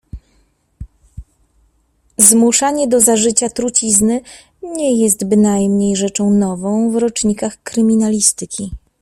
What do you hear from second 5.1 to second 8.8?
bynajmniej rzeczą nową w rocznikach kryminalistyki."